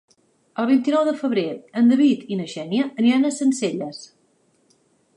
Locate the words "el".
0.63-0.67